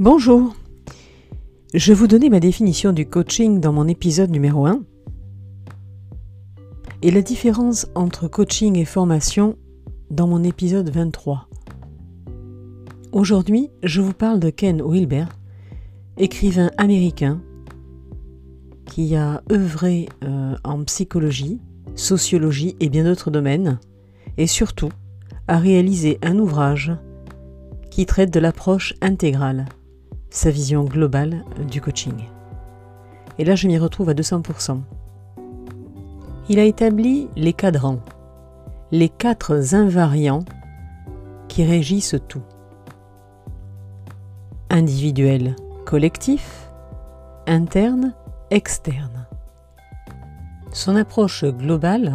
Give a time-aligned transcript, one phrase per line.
[0.00, 0.54] Bonjour.
[1.74, 4.84] Je vous donnais ma définition du coaching dans mon épisode numéro 1
[7.02, 9.58] et la différence entre coaching et formation
[10.12, 11.48] dans mon épisode 23.
[13.10, 15.24] Aujourd'hui, je vous parle de Ken Wilber,
[16.16, 17.42] écrivain américain
[18.86, 21.60] qui a œuvré euh, en psychologie,
[21.96, 23.80] sociologie et bien d'autres domaines,
[24.36, 24.90] et surtout
[25.48, 26.92] a réalisé un ouvrage
[27.90, 29.66] qui traite de l'approche intégrale
[30.30, 32.24] sa vision globale du coaching.
[33.38, 34.80] Et là, je m'y retrouve à 200%.
[36.48, 38.00] Il a établi les cadrans,
[38.90, 40.44] les quatre invariants
[41.48, 42.42] qui régissent tout.
[44.70, 46.70] Individuel, collectif,
[47.46, 48.14] interne,
[48.50, 49.26] externe.
[50.72, 52.14] Son approche globale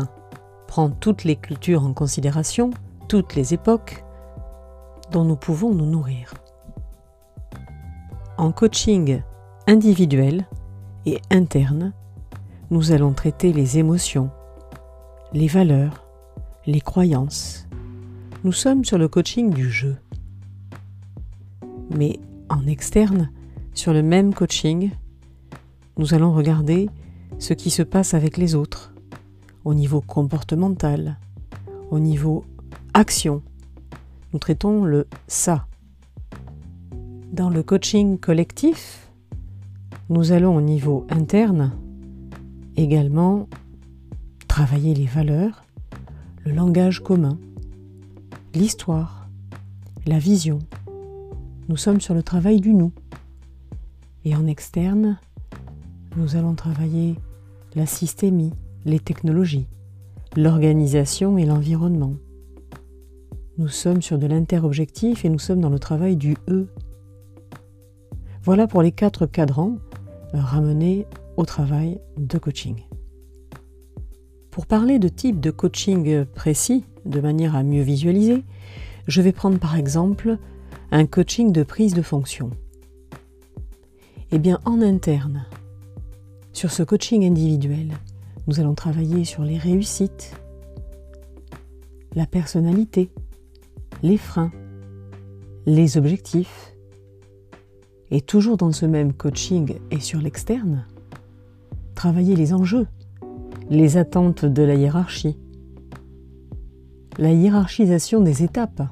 [0.67, 2.71] prend toutes les cultures en considération,
[3.07, 4.03] toutes les époques
[5.11, 6.33] dont nous pouvons nous nourrir
[8.43, 9.21] en coaching
[9.67, 10.45] individuel
[11.05, 11.93] et interne,
[12.71, 14.31] nous allons traiter les émotions,
[15.31, 16.05] les valeurs,
[16.65, 17.65] les croyances.
[18.43, 19.95] Nous sommes sur le coaching du jeu.
[21.95, 23.31] Mais en externe,
[23.73, 24.91] sur le même coaching,
[25.97, 26.89] nous allons regarder
[27.39, 28.93] ce qui se passe avec les autres,
[29.63, 31.17] au niveau comportemental,
[31.91, 32.43] au niveau
[32.93, 33.41] action.
[34.33, 35.65] Nous traitons le ça,
[37.33, 39.09] dans le coaching collectif,
[40.09, 41.71] nous allons au niveau interne
[42.77, 43.49] également
[44.47, 45.63] travailler les valeurs,
[46.45, 47.39] le langage commun,
[48.53, 49.27] l'histoire,
[50.05, 50.59] la vision.
[51.69, 52.91] Nous sommes sur le travail du nous.
[54.25, 55.17] Et en externe,
[56.17, 57.15] nous allons travailler
[57.75, 58.53] la systémie,
[58.85, 59.65] les technologies,
[60.37, 62.13] l'organisation et l'environnement.
[63.57, 66.67] Nous sommes sur de l'interobjectif et nous sommes dans le travail du E
[68.43, 69.77] voilà pour les quatre cadrans
[70.33, 72.75] ramenés au travail de coaching.
[74.51, 78.43] Pour parler de type de coaching précis, de manière à mieux visualiser,
[79.07, 80.37] je vais prendre par exemple
[80.91, 82.49] un coaching de prise de fonction.
[84.31, 85.45] Eh bien, en interne,
[86.51, 87.93] sur ce coaching individuel,
[88.47, 90.35] nous allons travailler sur les réussites,
[92.13, 93.09] la personnalité,
[94.01, 94.51] les freins,
[95.65, 96.72] les objectifs,
[98.13, 100.85] et toujours dans ce même coaching et sur l'externe,
[101.95, 102.85] travailler les enjeux,
[103.71, 105.35] les attentes de la hiérarchie,
[107.17, 108.83] la hiérarchisation des étapes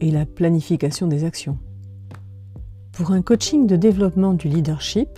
[0.00, 1.58] et la planification des actions.
[2.92, 5.10] Pour un coaching de développement du leadership,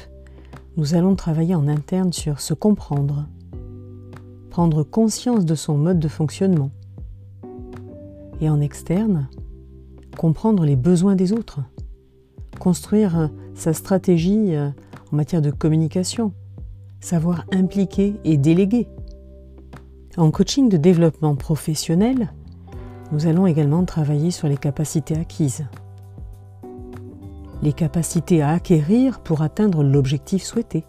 [0.77, 3.29] nous allons travailler en interne sur se comprendre,
[4.51, 6.73] prendre conscience de son mode de fonctionnement,
[8.41, 9.29] et en externe,
[10.19, 11.61] comprendre les besoins des autres
[12.59, 14.71] construire euh, sa stratégie euh,
[15.13, 16.33] en matière de communication,
[17.01, 18.89] savoir impliquer et déléguer.
[20.17, 22.33] En coaching de développement professionnel,
[23.13, 25.67] nous allons également travailler sur les capacités acquises.
[27.63, 30.85] Les capacités à acquérir pour atteindre l'objectif souhaité.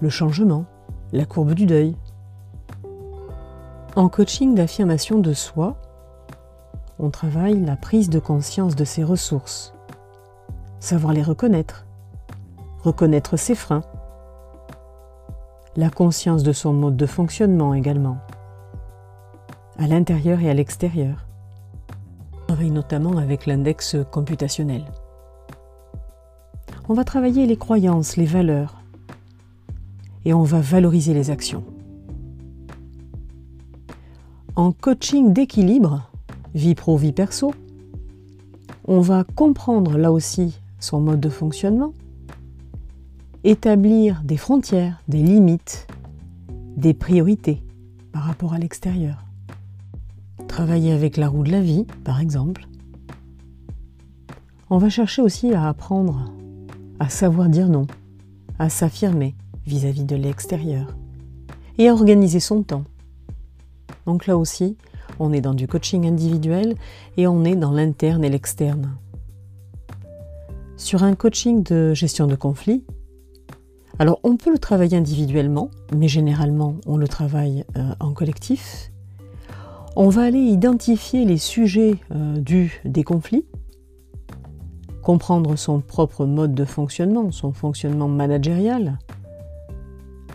[0.00, 0.64] Le changement,
[1.12, 1.96] la courbe du deuil.
[3.96, 5.76] En coaching d'affirmation de soi,
[7.02, 9.72] on travaille la prise de conscience de ses ressources,
[10.80, 11.86] savoir les reconnaître,
[12.82, 13.82] reconnaître ses freins,
[15.76, 18.18] la conscience de son mode de fonctionnement également,
[19.78, 21.26] à l'intérieur et à l'extérieur.
[22.34, 24.84] On travaille notamment avec l'index computationnel.
[26.90, 28.82] On va travailler les croyances, les valeurs,
[30.26, 31.64] et on va valoriser les actions.
[34.54, 36.09] En coaching d'équilibre,
[36.54, 37.52] vie pro, vie perso.
[38.86, 41.92] On va comprendre là aussi son mode de fonctionnement,
[43.44, 45.86] établir des frontières, des limites,
[46.76, 47.62] des priorités
[48.12, 49.24] par rapport à l'extérieur.
[50.48, 52.66] Travailler avec la roue de la vie, par exemple.
[54.68, 56.32] On va chercher aussi à apprendre
[56.98, 57.86] à savoir dire non,
[58.58, 59.34] à s'affirmer
[59.66, 60.94] vis-à-vis de l'extérieur
[61.78, 62.84] et à organiser son temps.
[64.06, 64.76] Donc là aussi,
[65.20, 66.74] on est dans du coaching individuel
[67.16, 68.96] et on est dans l'interne et l'externe.
[70.76, 72.82] Sur un coaching de gestion de conflit,
[73.98, 78.90] alors on peut le travailler individuellement, mais généralement on le travaille euh, en collectif.
[79.94, 83.44] On va aller identifier les sujets euh, dus des conflits,
[85.02, 88.98] comprendre son propre mode de fonctionnement, son fonctionnement managérial,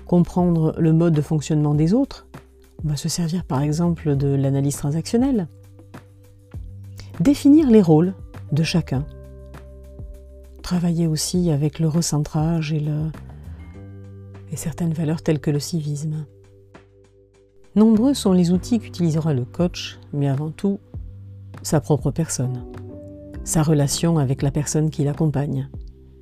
[0.06, 2.28] comprendre le mode de fonctionnement des autres,
[2.86, 5.48] on va se servir par exemple de l'analyse transactionnelle.
[7.20, 8.14] Définir les rôles
[8.52, 9.06] de chacun.
[10.62, 12.84] Travailler aussi avec le recentrage et,
[14.56, 16.26] certaines valeurs telles que le civisme.
[17.76, 20.80] Nombreux sont les outils qu'utilisera le coach, mais avant tout,
[21.62, 22.64] sa propre personne,
[23.44, 25.70] sa relation avec la personne qui l'accompagne,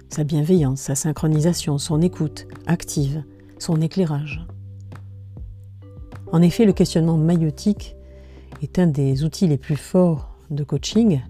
[0.10, 3.24] sa bienveillance, sa synchronisation, son écoute active,
[3.60, 4.48] son éclairage.
[6.34, 7.96] En effet, le questionnement maïotique
[8.64, 11.22] est un des outils les plus forts de coaching,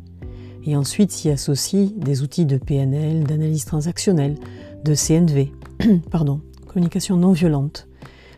[0.66, 4.38] et ensuite s'y associent des outils de PNL, d'analyse transactionnelle,
[4.86, 5.52] de CNV,
[6.10, 7.90] pardon, communication non violente,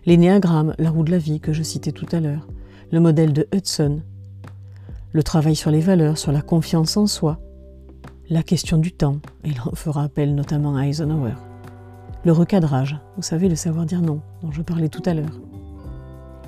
[0.08, 2.48] l'énéagramme, la roue de la vie que je citais tout à l'heure,
[2.92, 4.02] le modèle de Hudson,
[5.12, 7.40] le travail sur les valeurs, sur la confiance en soi,
[8.28, 11.36] la question du temps, il en fera appel notamment à Eisenhower,
[12.24, 15.40] le recadrage, vous savez, le savoir dire non, dont je parlais tout à l'heure.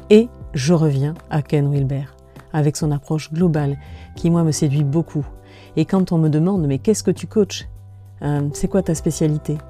[0.10, 2.06] Et je reviens à Ken Wilber,
[2.54, 3.78] avec son approche globale,
[4.16, 5.26] qui moi me séduit beaucoup.
[5.76, 7.68] Et quand on me demande, mais qu'est-ce que tu coaches?
[8.22, 9.58] Euh, C'est quoi ta spécialité?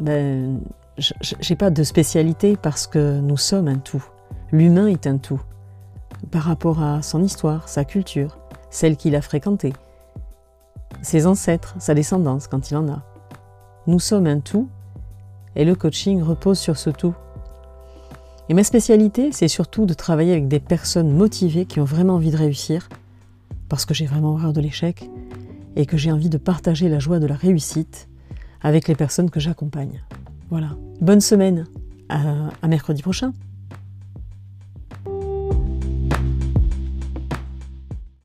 [0.00, 0.60] Ben,
[0.98, 4.04] j'ai pas de spécialité parce que nous sommes un tout.
[4.50, 5.40] L'humain est un tout.
[6.30, 8.38] Par rapport à son histoire, sa culture,
[8.70, 9.72] celle qu'il a fréquentée,
[11.02, 13.02] ses ancêtres, sa descendance quand il en a.
[13.86, 14.68] Nous sommes un tout
[15.56, 17.14] et le coaching repose sur ce tout.
[18.48, 22.30] Et ma spécialité, c'est surtout de travailler avec des personnes motivées qui ont vraiment envie
[22.30, 22.88] de réussir,
[23.68, 25.08] parce que j'ai vraiment horreur de l'échec
[25.76, 28.08] et que j'ai envie de partager la joie de la réussite
[28.60, 30.02] avec les personnes que j'accompagne.
[30.50, 30.70] Voilà.
[31.00, 31.66] Bonne semaine.
[32.08, 33.32] à, mercredi prochain.